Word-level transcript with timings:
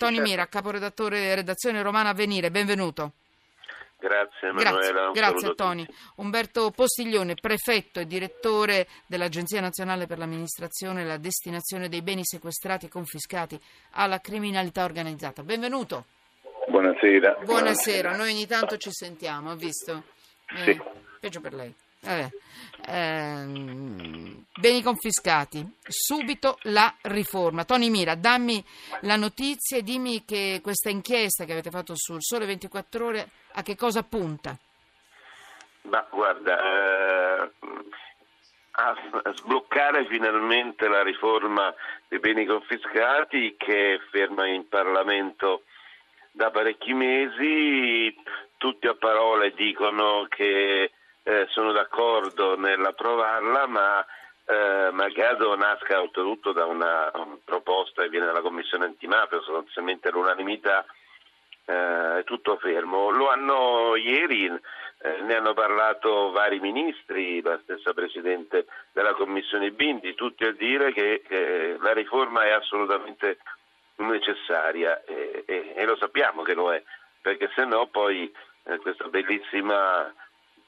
Tony 0.00 0.14
Certo. 0.16 0.30
Mira, 0.30 0.46
caporedattore 0.46 1.34
redazione 1.34 1.82
romana 1.82 2.08
Avvenire, 2.08 2.50
benvenuto. 2.50 3.12
Grazie 3.98 4.48
Emanuela. 4.48 5.10
Grazie, 5.12 5.12
grazie 5.12 5.48
a 5.48 5.54
Tony. 5.54 5.86
Umberto 6.16 6.70
Postiglione, 6.70 7.34
prefetto 7.34 8.00
e 8.00 8.06
direttore 8.06 8.88
dell'Agenzia 9.04 9.60
Nazionale 9.60 10.06
per 10.06 10.16
l'Amministrazione 10.16 11.02
e 11.02 11.04
la 11.04 11.18
Destinazione 11.18 11.90
dei 11.90 12.00
Beni 12.00 12.24
Sequestrati 12.24 12.86
e 12.86 12.88
Confiscati 12.88 13.60
alla 13.90 14.20
Criminalità 14.20 14.84
Organizzata. 14.84 15.42
Benvenuto. 15.42 16.06
Buonasera. 16.68 17.40
Buonasera, 17.44 18.16
noi 18.16 18.32
ogni 18.32 18.46
tanto 18.46 18.78
ci 18.78 18.90
sentiamo, 18.90 19.50
ha 19.50 19.54
visto? 19.54 20.04
Eh, 20.46 20.62
Sì. 20.64 20.80
Peggio 21.20 21.42
per 21.42 21.52
lei. 21.52 21.74
Vabbè. 22.00 22.28
Ehm, 22.86 24.44
beni 24.58 24.82
confiscati, 24.82 25.64
subito 25.86 26.58
la 26.62 26.92
riforma. 27.02 27.64
Tony 27.64 27.90
Mira, 27.90 28.14
dammi 28.14 28.64
la 29.02 29.16
notizia 29.16 29.78
e 29.78 29.82
dimmi 29.82 30.24
che 30.24 30.60
questa 30.62 30.88
inchiesta 30.88 31.44
che 31.44 31.52
avete 31.52 31.70
fatto 31.70 31.92
sul 31.94 32.22
Sole 32.22 32.46
24 32.46 33.04
Ore 33.04 33.28
a 33.52 33.62
che 33.62 33.76
cosa 33.76 34.02
punta? 34.02 34.56
Ma 35.82 36.06
guarda, 36.10 36.58
eh, 36.58 37.50
a 38.72 38.94
a 39.22 39.32
sbloccare 39.34 40.06
finalmente 40.06 40.88
la 40.88 41.02
riforma 41.02 41.74
dei 42.08 42.18
beni 42.18 42.46
confiscati 42.46 43.54
che 43.58 43.94
è 43.94 43.98
ferma 44.10 44.46
in 44.46 44.68
Parlamento 44.68 45.64
da 46.32 46.50
parecchi 46.50 46.94
mesi, 46.94 48.14
tutti 48.56 48.86
a 48.86 48.94
parole 48.94 49.52
dicono 49.52 50.26
che 50.28 50.92
eh, 51.22 51.46
sono 51.50 51.72
d'accordo 51.72 52.56
nell'approvarla, 52.56 53.66
ma 53.66 54.04
eh, 54.44 54.90
malgrado 54.90 55.54
nasca 55.54 56.00
oltretutto 56.00 56.52
da 56.52 56.66
una 56.66 57.10
um, 57.14 57.38
proposta 57.44 58.02
che 58.02 58.08
viene 58.08 58.26
dalla 58.26 58.40
Commissione 58.40 58.86
antimafia, 58.86 59.40
sostanzialmente 59.40 60.08
all'unanimità, 60.08 60.84
eh, 61.66 62.18
è 62.18 62.24
tutto 62.24 62.56
fermo. 62.56 63.10
Lo 63.10 63.30
hanno 63.30 63.94
ieri, 63.96 64.46
eh, 64.46 65.20
ne 65.22 65.34
hanno 65.36 65.54
parlato 65.54 66.30
vari 66.30 66.58
ministri, 66.58 67.40
la 67.42 67.60
stessa 67.62 67.92
Presidente 67.92 68.66
della 68.92 69.14
Commissione 69.14 69.70
Bindi, 69.70 70.14
tutti 70.14 70.44
a 70.44 70.52
dire 70.52 70.92
che 70.92 71.22
eh, 71.28 71.76
la 71.80 71.92
riforma 71.92 72.42
è 72.42 72.50
assolutamente 72.50 73.38
necessaria 73.96 75.04
e, 75.04 75.44
e- 75.46 75.74
e 75.76 75.84
lo 75.84 75.96
sappiamo 75.96 76.42
che 76.42 76.54
lo 76.54 76.72
è, 76.72 76.82
perché 77.20 77.50
se 77.54 77.64
no 77.66 77.86
poi 77.86 78.32
eh, 78.64 78.78
questa 78.78 79.08
bellissima 79.08 80.12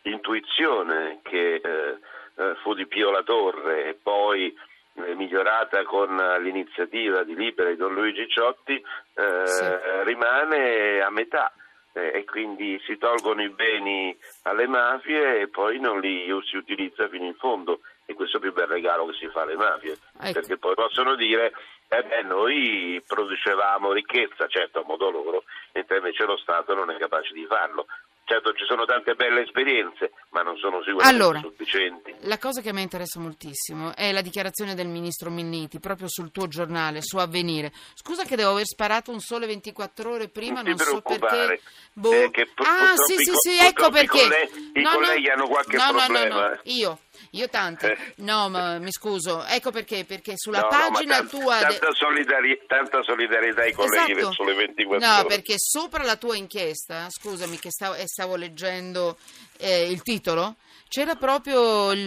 intuizione 0.03 1.21
che 1.23 1.55
eh, 1.57 1.99
eh, 2.37 2.55
fu 2.63 2.75
di 2.75 2.87
Pio 2.87 3.11
La 3.11 3.23
Torre 3.23 3.89
e 3.89 3.95
poi 3.95 4.55
eh, 4.95 5.15
migliorata 5.15 5.83
con 5.85 6.15
l'iniziativa 6.41 7.23
di 7.23 7.35
Libera 7.35 7.71
di 7.71 7.77
Don 7.77 7.95
Luigi 7.95 8.29
Ciotti 8.29 8.75
eh, 9.15 9.47
Sì. 9.47 9.65
rimane 10.05 11.01
a 11.01 11.11
metà 11.11 11.53
e 11.95 12.25
quindi 12.25 12.81
si 12.87 12.97
tolgono 12.97 13.43
i 13.43 13.51
beni 13.51 14.17
alle 14.45 14.67
mafie 14.67 15.41
e 15.41 15.49
poi 15.49 15.79
non 15.79 16.01
li 16.01 16.25
si 16.47 16.57
utilizza 16.57 17.07
fino 17.09 17.27
in 17.27 17.35
fondo 17.35 17.81
e 18.07 18.15
questo 18.15 18.39
è 18.39 18.41
il 18.41 18.47
più 18.51 18.55
bel 18.55 18.67
regalo 18.73 19.05
che 19.07 19.13
si 19.19 19.29
fa 19.29 19.43
alle 19.43 19.57
mafie 19.57 19.99
Ecco. 20.23 20.33
perché 20.33 20.57
poi 20.57 20.73
possono 20.75 21.15
dire 21.17 21.53
eh 21.89 22.03
beh, 22.03 22.23
noi 22.23 23.03
producevamo 23.07 23.93
ricchezza, 23.93 24.47
certo 24.47 24.81
a 24.81 24.85
modo 24.87 25.11
loro, 25.11 25.45
mentre 25.75 25.99
invece 25.99 26.25
lo 26.25 26.39
Stato 26.39 26.75
non 26.75 26.89
è 26.91 26.97
capace 26.97 27.35
di 27.35 27.45
farlo. 27.45 27.85
Certo 28.33 28.55
ci 28.55 28.65
sono 28.65 28.87
tante 28.87 29.13
belle 29.15 29.43
esperienze, 29.43 30.13
ma 30.31 30.41
non 30.41 30.57
sono 30.57 30.79
sicuramente 30.83 31.23
Allora. 31.23 31.41
sufficienti. 31.41 32.15
La 32.21 32.39
cosa 32.39 32.63
che 32.63 32.71
a 32.71 32.73
me 32.73 32.81
interessa 32.81 33.21
moltissimo 33.21 33.95
è 33.95 34.11
la 34.11 34.23
dichiarazione 34.23 34.75
del 34.75 34.87
ministro 34.87 35.29
Minniti 35.29 35.79
proprio 35.81 36.09
sul 36.09 36.31
tuo 36.33 36.49
giornale, 36.49 37.03
su 37.03 37.19
Avvenire. 37.19 37.73
Scusa 37.93 38.25
che 38.25 38.35
devo 38.37 38.53
aver 38.53 38.65
sparato 38.65 39.11
un 39.11 39.21
sole 39.21 39.45
24 39.47 40.11
ore 40.11 40.29
prima, 40.29 40.63
Non 40.63 40.71
non 40.75 40.79
so 40.79 41.03
perché. 41.03 41.61
Boh. 41.93 42.11
eh, 42.11 42.31
che 42.31 42.47
pur- 42.55 42.67
ah, 42.67 42.95
sì, 42.97 43.13
i 43.13 43.17
sì, 43.19 43.33
sì, 43.35 43.51
ecco 43.59 43.91
purtroppo 43.91 43.97
i 43.99 44.07
perché. 44.07 44.19
colleghi- 44.19 44.73
i 44.81 44.83
colleghi 44.83 45.29
hanno 45.29 45.47
qualche 45.49 45.77
no, 45.77 45.85
No, 45.85 45.91
no, 45.93 45.99
problema. 46.07 46.49
no, 46.49 46.61
io. 46.63 46.99
Io 47.31 47.49
tanti. 47.49 47.87
Eh. 47.87 47.97
No, 48.17 48.49
ma 48.49 48.79
mi 48.79 48.91
scuso. 48.93 49.45
Ecco 49.45 49.71
perché, 49.71 50.05
perché 50.05 50.35
sulla 50.37 50.61
No, 50.61 50.69
no, 50.71 50.91
pagina 50.91 51.17
tan- 51.19 51.29
tua... 51.29 51.57
de- 51.59 51.79
tanta, 51.79 51.93
solidari- 51.95 52.61
tanta 52.67 53.03
solidarietà 53.03 53.63
ai 53.63 53.73
colleghi 53.73 54.13
Esatto. 54.13 54.27
del 54.27 54.35
Sole 54.35 54.55
24 54.55 55.07
No, 55.07 55.19
ore. 55.21 55.29
perché 55.29 55.55
sopra 55.57 56.03
la 56.05 56.17
tua 56.17 56.37
inchiesta, 56.37 57.07
scusami 57.11 57.59
che 57.59 57.71
stavo, 57.71 57.95
eh, 57.95 58.07
stavo 58.07 58.37
leggendo 58.37 59.17
eh, 59.59 59.91
il 59.91 60.03
titolo, 60.03 60.57
c'era 60.89 61.15
proprio 61.15 61.93
il, 61.93 62.01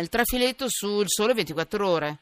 il 0.00 0.08
trafiletto 0.08 0.66
sul 0.68 1.04
Sole 1.08 1.34
24 1.34 1.86
Ore. 1.88 2.16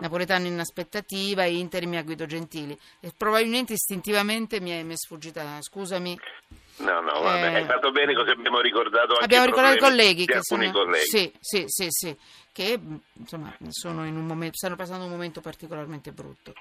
Napoletano 0.00 0.46
in 0.46 0.60
aspettativa, 0.60 1.44
interimi 1.44 1.96
a 1.96 2.02
Guido 2.04 2.24
Gentili. 2.24 2.78
E 3.00 3.12
probabilmente 3.16 3.72
istintivamente 3.72 4.60
mi 4.60 4.70
è, 4.70 4.82
mi 4.84 4.92
è 4.92 4.96
sfuggita, 4.96 5.58
scusami. 5.60 6.16
No, 6.78 7.00
no, 7.00 7.20
vabbè, 7.20 7.54
Eh, 7.54 7.60
è 7.60 7.64
stato 7.64 7.90
bene 7.90 8.14
così 8.14 8.30
abbiamo 8.30 8.60
ricordato 8.60 9.12
anche 9.12 9.24
Abbiamo 9.24 9.46
ricordato 9.46 9.76
i 9.76 9.80
colleghi 9.80 10.26
che 10.26 10.34
alcuni 10.34 10.66
sono, 10.66 10.84
colleghi. 10.84 11.04
Sì, 11.04 11.32
sì, 11.40 11.64
sì, 11.66 11.86
sì, 11.88 12.16
che 12.52 12.78
insomma 13.14 13.54
sono 13.70 14.06
in 14.06 14.16
un 14.16 14.26
momento, 14.26 14.56
stanno 14.56 14.76
passando 14.76 15.04
un 15.04 15.10
momento 15.10 15.40
particolarmente 15.40 16.12
brutto. 16.12 16.54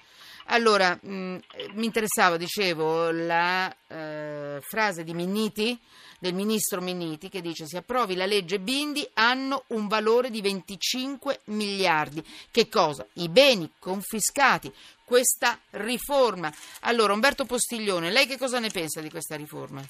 Allora, 0.48 0.98
mh, 1.00 1.40
eh, 1.54 1.70
mi 1.74 1.86
interessava, 1.86 2.38
dicevo, 2.38 3.12
la 3.12 3.74
eh, 3.88 4.60
frase 4.62 5.04
di 5.04 5.14
Minniti, 5.14 5.78
del 6.20 6.34
ministro 6.34 6.82
Minniti, 6.82 7.30
che 7.30 7.42
dice 7.42 7.66
si 7.68 7.78
approvi 7.78 8.16
la 8.16 8.26
legge 8.26 8.60
Bindi 8.60 9.08
hanno 9.14 9.66
un 9.68 9.88
valore 9.88 10.30
di 10.30 10.42
25 10.42 11.42
miliardi. 11.46 12.24
Che 12.50 12.70
cosa? 12.70 13.06
I 13.14 13.30
beni 13.30 13.72
confiscati, 13.78 14.74
questa 15.04 15.60
riforma. 15.72 16.52
Allora, 16.82 17.14
Umberto 17.14 17.46
Postiglione, 17.46 18.12
lei 18.12 18.26
che 18.26 18.38
cosa 18.38 18.60
ne 18.60 18.70
pensa 18.70 19.02
di 19.02 19.10
questa 19.10 19.36
riforma? 19.36 19.84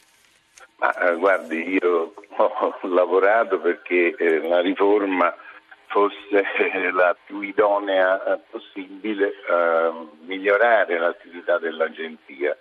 Ma 0.80 0.94
eh, 0.94 1.16
guardi, 1.16 1.80
io 1.82 2.14
ho 2.38 2.78
lavorato 2.84 3.60
perché 3.60 4.16
eh, 4.16 4.48
la 4.48 4.60
riforma 4.62 5.34
fosse 5.88 6.44
eh, 6.58 6.92
la 6.94 7.16
più 7.26 7.42
idonea 7.42 8.24
eh, 8.24 8.40
possibile 8.50 9.34
a 9.50 9.94
migliorare 10.26 10.98
l'attività 10.98 11.58
dell'agenzia. 11.58 12.56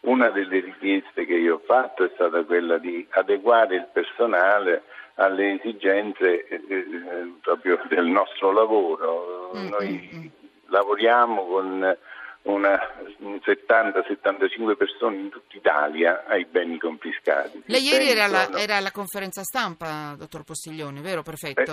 Una 0.00 0.28
delle 0.28 0.60
richieste 0.60 1.26
che 1.26 1.34
io 1.34 1.54
ho 1.54 1.62
fatto 1.64 2.04
è 2.04 2.10
stata 2.14 2.44
quella 2.44 2.78
di 2.78 3.04
adeguare 3.10 3.74
il 3.74 3.88
personale 3.92 4.82
alle 5.14 5.54
esigenze 5.54 6.46
eh, 6.46 6.62
eh, 6.68 7.32
proprio 7.40 7.80
del 7.88 8.06
nostro 8.06 8.52
lavoro. 8.52 9.50
Mm, 9.56 9.68
Noi 9.68 10.10
mm, 10.14 10.18
mm. 10.18 10.26
lavoriamo 10.66 11.46
con 11.46 11.96
70-75 12.46 14.76
persone 14.76 15.16
in 15.16 15.30
tutta 15.30 15.56
Italia 15.56 16.24
ai 16.26 16.44
beni 16.44 16.78
confiscati. 16.78 17.62
Lei 17.66 17.82
ieri 17.82 18.08
era 18.10 18.24
alla, 18.24 18.44
sono- 18.44 18.56
era 18.58 18.76
alla 18.76 18.90
conferenza 18.92 19.42
stampa, 19.42 20.14
dottor 20.16 20.44
Postiglione, 20.44 21.00
vero? 21.00 21.22
Prefetto? 21.22 21.72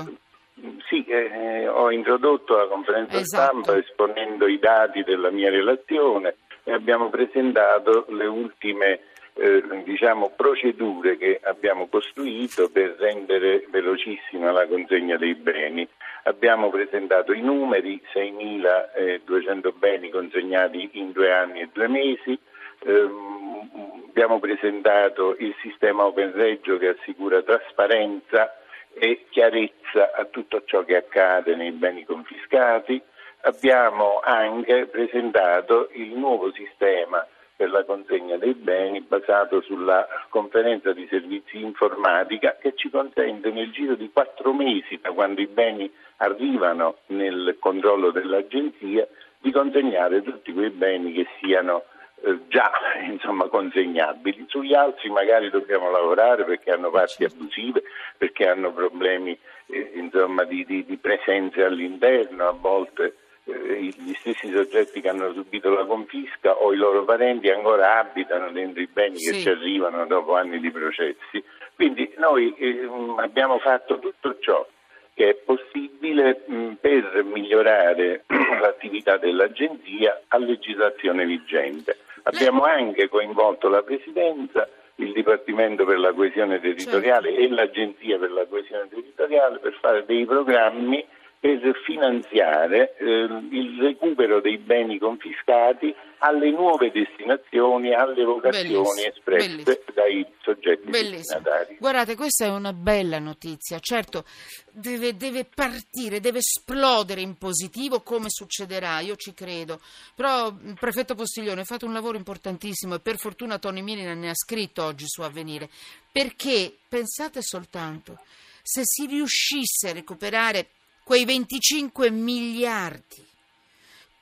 Eh, 0.59 0.75
sì, 0.89 1.03
eh, 1.05 1.67
ho 1.67 1.91
introdotto 1.91 2.55
la 2.55 2.67
conferenza 2.67 3.17
Esatto. 3.17 3.61
stampa 3.63 3.77
esponendo 3.77 4.47
i 4.47 4.59
dati 4.59 5.03
della 5.03 5.29
mia 5.31 5.49
relazione 5.49 6.35
e 6.63 6.71
abbiamo 6.73 7.09
presentato 7.09 8.05
le 8.09 8.25
ultime 8.25 8.99
eh, 9.43 9.83
diciamo, 9.83 10.31
procedure 10.35 11.17
che 11.17 11.39
abbiamo 11.43 11.87
costruito 11.87 12.69
per 12.69 12.95
rendere 12.97 13.65
velocissima 13.69 14.51
la 14.51 14.67
consegna 14.67 15.17
dei 15.17 15.35
beni. 15.35 15.87
Abbiamo 16.23 16.69
presentato 16.69 17.33
i 17.33 17.41
numeri, 17.41 18.01
6.200 18.13 19.73
beni 19.77 20.09
consegnati 20.09 20.89
in 20.93 21.11
due 21.11 21.31
anni 21.31 21.61
e 21.61 21.69
due 21.73 21.87
mesi, 21.87 22.39
Ehm, 22.85 23.69
abbiamo 24.09 24.39
presentato 24.39 25.35
il 25.39 25.55
sistema 25.61 26.05
Open 26.05 26.33
Reggio 26.33 26.77
che 26.77 26.89
assicura 26.89 27.41
trasparenza 27.41 28.57
e 28.93 29.25
chiarezza 29.29 30.11
a 30.13 30.25
tutto 30.25 30.63
ciò 30.65 30.83
che 30.83 30.97
accade 30.97 31.55
nei 31.55 31.71
beni 31.71 32.03
confiscati. 32.03 33.01
Abbiamo 33.41 34.19
anche 34.21 34.85
presentato 34.87 35.89
il 35.93 36.11
nuovo 36.11 36.51
sistema 36.53 37.25
per 37.55 37.69
la 37.69 37.83
consegna 37.83 38.37
dei 38.37 38.53
beni 38.53 39.01
basato 39.01 39.61
sulla 39.61 40.07
conferenza 40.29 40.91
di 40.91 41.07
servizi 41.09 41.61
informatica 41.61 42.57
che 42.59 42.73
ci 42.75 42.89
consente 42.89 43.51
nel 43.51 43.71
giro 43.71 43.95
di 43.95 44.09
quattro 44.11 44.53
mesi 44.53 44.99
da 45.01 45.11
quando 45.11 45.41
i 45.41 45.47
beni 45.47 45.91
arrivano 46.17 46.97
nel 47.07 47.57
controllo 47.59 48.11
dell'agenzia 48.11 49.07
di 49.39 49.51
consegnare 49.51 50.23
tutti 50.23 50.53
quei 50.53 50.69
beni 50.69 51.11
che 51.11 51.27
siano 51.39 51.83
eh, 52.21 52.39
già 52.47 52.71
insomma, 53.05 53.47
consegnabili. 53.47 54.45
Sugli 54.47 54.73
altri 54.73 55.09
magari 55.09 55.49
dobbiamo 55.49 55.91
lavorare 55.91 56.45
perché 56.45 56.71
hanno 56.71 56.89
parti 56.89 57.25
abusive, 57.25 57.83
perché 58.17 58.47
hanno 58.47 58.71
problemi 58.71 59.37
eh, 59.67 59.91
insomma, 59.95 60.43
di, 60.45 60.65
di, 60.65 60.85
di 60.85 60.97
presenze 60.97 61.63
all'interno, 61.63 62.47
a 62.47 62.51
volte 62.51 63.15
gli 63.45 64.13
stessi 64.19 64.49
soggetti 64.51 65.01
che 65.01 65.09
hanno 65.09 65.33
subito 65.33 65.69
la 65.69 65.85
confisca 65.85 66.53
o 66.55 66.71
i 66.73 66.77
loro 66.77 67.03
parenti 67.03 67.49
ancora 67.49 67.99
abitano 67.99 68.51
dentro 68.51 68.81
i 68.81 68.87
beni 68.91 69.17
che 69.17 69.33
Sì. 69.33 69.41
ci 69.41 69.49
arrivano 69.49 70.05
dopo 70.05 70.35
anni 70.35 70.59
di 70.59 70.71
processi. 70.71 71.43
Quindi 71.75 72.13
noi 72.17 72.53
eh, 72.57 72.87
abbiamo 73.17 73.59
fatto 73.59 73.99
tutto 73.99 74.37
ciò 74.39 74.65
che 75.13 75.29
è 75.29 75.33
possibile 75.35 76.43
mh, 76.45 76.71
per 76.79 77.23
migliorare 77.25 78.23
l'attività 78.61 79.17
dell'agenzia 79.17 80.21
a 80.29 80.37
legislazione 80.37 81.25
vigente. 81.25 81.97
Abbiamo 82.23 82.63
anche 82.63 83.09
coinvolto 83.09 83.67
la 83.67 83.83
Presidenza, 83.83 84.67
il 84.95 85.11
Dipartimento 85.11 85.83
per 85.85 85.99
la 85.99 86.13
coesione 86.13 86.61
territoriale 86.61 87.29
Certo. 87.29 87.43
e 87.43 87.49
l'Agenzia 87.49 88.17
per 88.17 88.31
la 88.31 88.45
coesione 88.45 88.87
territoriale 88.89 89.57
per 89.59 89.73
fare 89.81 90.05
dei 90.05 90.23
programmi 90.25 91.05
per 91.43 91.75
finanziare 91.83 92.95
eh, 92.95 93.03
il 93.51 93.77
recupero 93.81 94.39
dei 94.39 94.59
beni 94.59 94.97
confiscati 94.97 95.93
alle 96.19 96.51
nuove 96.51 96.89
destinazioni, 96.89 97.93
alle 97.93 98.23
vocazioni 98.23 99.05
espresse 99.05 99.49
bellissimo. 99.49 99.93
dai 99.93 100.25
soggetti 100.41 100.89
Bellissimo. 100.89 101.17
destinatari. 101.17 101.75
Guardate, 101.79 102.15
questa 102.15 102.45
è 102.45 102.49
una 102.49 102.71
bella 102.71 103.19
notizia. 103.19 103.77
Certo, 103.79 104.23
deve, 104.71 105.17
deve 105.17 105.43
partire, 105.43 106.21
deve 106.21 106.37
esplodere 106.37 107.19
in 107.19 107.35
positivo 107.35 107.99
come 107.99 108.29
succederà, 108.29 109.01
io 109.01 109.17
ci 109.17 109.33
credo. 109.33 109.81
Però, 110.15 110.49
prefetto 110.79 111.13
Postiglione, 111.13 111.59
ha 111.59 111.65
fatto 111.65 111.85
un 111.85 111.91
lavoro 111.91 112.15
importantissimo 112.15 112.95
e 112.95 112.99
per 113.01 113.17
fortuna 113.17 113.59
Tony 113.59 113.81
Milina 113.81 114.13
ne 114.13 114.29
ha 114.29 114.33
scritto 114.33 114.85
oggi 114.85 115.03
su 115.07 115.21
Avvenire. 115.23 115.67
Perché, 116.09 116.73
pensate 116.87 117.41
soltanto, 117.41 118.17
se 118.61 118.83
si 118.85 119.07
riuscisse 119.07 119.89
a 119.89 119.93
recuperare 119.93 120.67
quei 121.03 121.25
25 121.25 122.09
miliardi 122.09 123.31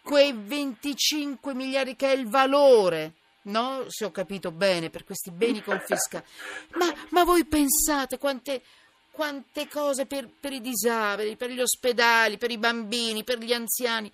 quei 0.02 0.34
25 0.34 1.54
miliardi 1.54 1.96
che 1.96 2.12
è 2.12 2.16
il 2.16 2.28
valore, 2.28 3.14
no? 3.44 3.86
Se 3.88 4.06
ho 4.06 4.12
capito 4.12 4.52
bene, 4.52 4.90
per 4.90 5.04
questi 5.04 5.32
beni 5.32 5.64
confiscati. 5.64 6.28
Ma, 6.78 6.94
ma 7.10 7.24
voi 7.24 7.46
pensate 7.46 8.18
quante, 8.18 8.62
quante 9.12 9.68
cose 9.68 10.06
per, 10.06 10.28
per 10.28 10.54
i 10.54 10.62
disabili, 10.62 11.36
per 11.36 11.52
gli 11.52 11.62
ospedali, 11.62 12.38
per 12.38 12.52
i 12.52 12.58
bambini, 12.58 13.24
per 13.24 13.40
gli 13.40 13.54
anziani, 13.54 14.12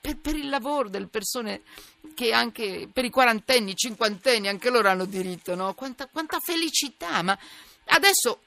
per, 0.00 0.18
per 0.18 0.36
il 0.36 0.48
lavoro 0.48 0.88
delle 0.88 1.06
persone 1.06 1.62
che 2.14 2.32
anche 2.32 2.88
per 2.92 3.04
i 3.04 3.10
quarantenni, 3.10 3.70
i 3.72 3.76
cinquantenni, 3.76 4.48
anche 4.48 4.70
loro 4.70 4.88
hanno 4.88 5.06
diritto, 5.06 5.54
no? 5.54 5.74
Quanta, 5.74 6.06
quanta 6.06 6.38
felicità, 6.40 7.22
ma 7.22 7.38
adesso 7.86 8.42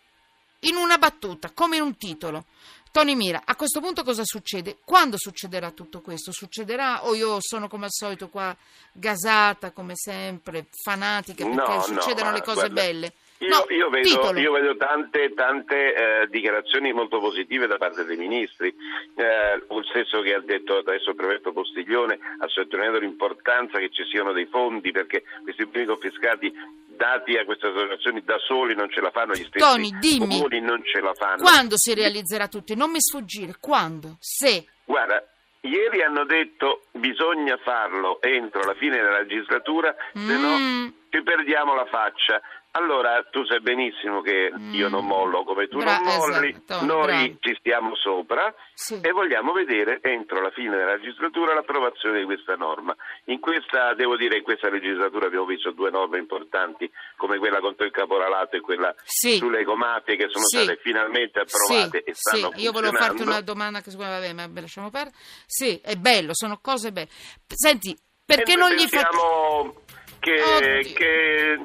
in 0.61 0.75
una 0.75 0.97
battuta, 0.97 1.51
come 1.51 1.77
in 1.77 1.81
un 1.81 1.97
titolo. 1.97 2.45
Tony 2.93 3.15
Mira, 3.15 3.41
a 3.43 3.55
questo 3.55 3.79
punto 3.79 4.03
cosa 4.03 4.21
succede? 4.23 4.77
Quando 4.85 5.17
succederà 5.17 5.71
tutto 5.71 5.99
questo? 6.01 6.31
Succederà 6.31 7.07
o 7.07 7.15
io 7.15 7.37
sono 7.39 7.67
come 7.67 7.85
al 7.85 7.91
solito 7.91 8.29
qua 8.29 8.55
gasata 8.91 9.71
come 9.71 9.93
sempre, 9.95 10.67
fanatica 10.69 11.43
perché 11.43 11.57
No, 11.59 11.75
no, 11.75 11.81
succedono 11.81 12.29
ma 12.29 12.35
le 12.35 12.41
cose 12.43 12.69
guarda, 12.69 12.81
belle? 12.81 13.13
Io, 13.39 13.49
no, 13.49 13.65
io 13.69 13.89
vedo, 13.89 14.37
io 14.37 14.51
vedo 14.51 14.77
tante, 14.77 15.33
tante 15.33 15.95
eh, 15.95 16.27
dichiarazioni 16.29 16.93
molto 16.93 17.19
positive 17.19 17.65
da 17.65 17.77
parte 17.77 18.05
dei 18.05 18.15
ministri, 18.15 18.67
eh, 19.15 19.57
lo 19.67 19.83
stesso 19.89 20.21
che 20.21 20.35
ha 20.35 20.39
detto 20.39 20.77
adesso 20.77 21.09
il 21.09 21.15
prefetto 21.15 21.51
Postiglione 21.51 22.19
ha 22.37 22.47
sottolineato 22.47 22.99
l'importanza 22.99 23.79
che 23.79 23.89
ci 23.89 24.05
siano 24.05 24.33
dei 24.33 24.45
fondi 24.45 24.91
perché 24.91 25.23
questi 25.41 25.65
beni 25.65 25.87
confiscati 25.87 26.53
dati 26.95 27.35
a 27.37 27.45
queste 27.45 27.67
associazioni 27.67 28.23
da 28.23 28.37
soli 28.39 28.75
non 28.75 28.89
ce 28.89 29.01
la 29.01 29.11
fanno, 29.11 29.33
gli 29.33 29.45
stessi 29.45 29.57
Tony, 29.59 29.91
dimmi. 29.99 30.37
comuni 30.37 30.59
non 30.61 30.81
ce 30.85 30.99
la 31.01 31.13
fanno. 31.13 31.41
Quando 31.43 31.77
si 31.77 31.93
realizzerà 31.93 32.47
tutto? 32.47 32.73
Non 32.75 32.91
mi 32.91 33.01
sfuggire, 33.01 33.55
quando? 33.59 34.17
Se? 34.19 34.65
Guarda, 34.85 35.23
ieri 35.61 36.01
hanno 36.03 36.25
detto 36.25 36.83
bisogna 36.91 37.57
farlo 37.63 38.21
entro 38.21 38.61
la 38.63 38.73
fine 38.75 38.97
della 38.97 39.19
legislatura, 39.19 39.95
se 40.13 40.19
Mm. 40.19 40.41
no 40.41 40.93
ci 41.09 41.21
perdiamo 41.23 41.75
la 41.75 41.85
faccia. 41.85 42.41
Allora 42.75 43.23
tu 43.29 43.45
sai 43.45 43.61
benissimo 43.61 44.21
che 44.21 44.51
io 44.71 44.89
non 44.89 45.05
mollo 45.05 45.43
come 45.43 45.67
tu 45.67 45.77
Mm. 45.77 45.81
Bra- 45.81 45.97
non 45.99 46.17
molli, 46.17 46.49
esatto, 46.49 46.85
noi 46.85 47.05
bravo. 47.05 47.37
ci 47.39 47.55
stiamo 47.59 47.95
sopra 47.95 48.51
Sì. 48.73 48.99
e 48.99 49.11
vogliamo 49.11 49.51
vedere 49.53 49.99
entro 50.01 50.41
la 50.41 50.49
fine 50.49 50.75
della 50.75 50.95
legislatura 50.95 51.53
l'approvazione 51.53 52.17
di 52.19 52.25
questa 52.25 52.55
norma. 52.55 52.95
In 53.25 53.39
questa, 53.39 53.93
devo 53.93 54.17
dire, 54.17 54.37
in 54.37 54.43
questa 54.43 54.69
legislatura 54.71 55.27
abbiamo 55.27 55.45
visto 55.45 55.69
due 55.69 55.91
norme 55.91 56.17
importanti 56.17 56.89
come 57.15 57.37
quella 57.37 57.59
contro 57.59 57.85
il 57.85 57.91
caporalato 57.91 58.55
e 58.55 58.61
quella 58.61 58.91
Sì. 59.03 59.37
sulle 59.37 59.59
ecomafie 59.59 60.15
che 60.15 60.27
sono 60.29 60.45
Sì. 60.45 60.57
state 60.63 60.79
finalmente 60.81 61.41
approvate 61.41 62.03
e 62.03 62.13
stanno 62.15 62.51
sì. 62.55 62.61
Io 62.63 62.71
volevo 62.71 62.97
farti 62.97 63.21
una 63.21 63.41
domanda 63.41 63.81
che 63.81 63.91
me, 63.91 63.97
vabbè, 64.07 64.33
ma 64.33 64.49
lasciamo 64.59 64.89
perdere. 64.89 65.15
Sì, 65.45 65.79
è 65.83 65.93
bello, 65.95 66.31
sono 66.33 66.57
cose 66.59 66.91
belle. 66.91 67.09
Senti, 67.47 67.95
perché 68.25 68.55
non 68.55 68.71
gli 68.71 68.87
fate... 68.87 69.81
che, 70.23 70.93
che 70.93 71.57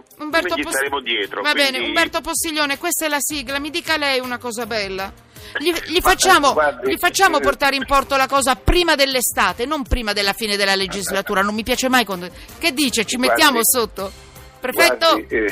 gli 0.57 0.63
Pos- 0.63 0.73
staremo 0.73 1.01
dietro. 1.01 1.43
Va 1.43 1.53
bene, 1.53 1.71
quindi- 1.71 1.89
Umberto 1.89 2.21
Postiglione, 2.21 2.77
questa 2.77 3.07
è 3.07 3.09
la 3.09 3.21
sigla, 3.21 3.59
mi 3.61 3.71
dica 3.71 3.97
lei 3.97 4.19
una 4.19 4.39
cosa 4.39 4.67
bella. 4.67 5.13
Gli, 5.59 5.73
gli 5.87 6.01
facciamo, 6.01 6.55
gli 6.85 6.97
facciamo 6.99 7.39
eh, 7.39 7.41
portare 7.41 7.77
in 7.77 7.87
porto 7.87 8.17
la 8.17 8.27
cosa 8.27 8.57
prima 8.57 8.97
dell'estate, 8.97 9.65
non 9.65 9.85
prima 9.85 10.13
della 10.13 10.33
fine 10.33 10.57
della 10.57 10.75
legislatura. 10.75 11.43
Non 11.43 11.55
mi 11.55 11.63
piace 11.63 11.89
mai 11.89 12.05
quando. 12.05 12.29
Che 12.59 12.73
dice? 12.73 13.05
Ci 13.05 13.17
mettiamo 13.17 13.61
sotto? 13.63 14.27
Prefetto? 14.61 15.07
Guardi, 15.13 15.35
eh, 15.35 15.49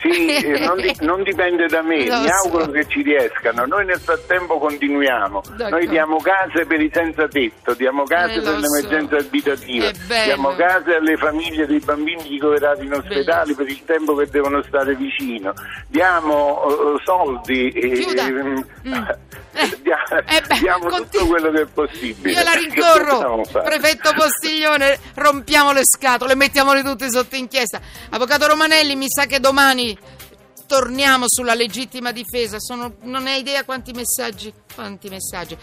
sì, 0.00 0.34
eh, 0.36 0.58
non, 0.66 0.76
di- 0.76 0.96
non 1.00 1.22
dipende 1.22 1.66
da 1.66 1.82
me, 1.82 2.06
Lo 2.08 2.20
mi 2.20 2.28
so. 2.28 2.34
auguro 2.44 2.70
che 2.70 2.86
ci 2.86 3.02
riescano. 3.02 3.66
Noi 3.66 3.84
nel 3.84 3.98
frattempo 3.98 4.58
continuiamo. 4.58 5.42
D'accordo. 5.56 5.68
Noi 5.70 5.88
diamo 5.88 6.16
case 6.18 6.64
per 6.66 6.80
i 6.80 6.90
senza 6.92 7.26
tetto, 7.28 7.74
diamo 7.74 8.04
case 8.04 8.34
Eh, 8.34 8.36
lo 8.38 8.42
per 8.52 8.58
l'emergenza 8.60 9.18
so. 9.20 9.26
abitativa, 9.26 9.90
bello. 10.06 10.24
diamo 10.24 10.54
case 10.54 10.94
alle 10.94 11.16
famiglie 11.16 11.66
dei 11.66 11.80
bambini 11.80 12.22
ricoverati 12.28 12.84
in 12.84 12.92
ospedali 12.92 13.54
per 13.54 13.68
il 13.68 13.84
tempo 13.84 14.14
che 14.14 14.26
devono 14.30 14.62
stare 14.62 14.94
vicino, 14.94 15.52
diamo 15.88 16.62
eh, 16.96 17.00
soldi 17.04 17.68
e 17.70 17.88
Chiuda. 17.90 18.28
Mm. 18.30 18.56
Dia- 19.82 20.24
eh 20.26 20.40
beh, 20.40 20.58
diamo 20.58 20.88
continu- 20.88 21.10
tutto 21.10 21.26
quello 21.26 21.50
che 21.52 21.60
è 21.62 21.66
possibile. 21.66 22.32
Io 22.32 22.42
la 22.42 22.52
rincorro, 22.52 23.42
prefetto 23.62 24.12
Postiglione, 24.14 24.98
rompiamo 25.14 25.72
le 25.72 25.82
scatole, 25.84 26.34
mettiamole 26.34 26.82
tutte 26.82 27.10
sotto 27.10 27.36
inchiesta. 27.36 27.80
Avvocato 28.10 28.46
Romanelli, 28.48 28.96
mi 28.96 29.06
sa 29.08 29.26
che 29.26 29.38
domani 29.40 29.96
torniamo 30.66 31.26
sulla 31.28 31.54
legittima 31.54 32.10
difesa. 32.10 32.58
Sono- 32.58 32.94
non 33.02 33.26
hai 33.26 33.40
idea 33.40 33.64
quanti 33.64 33.92
messaggi, 33.92 34.52
quanti 34.74 35.08
messaggi. 35.08 35.56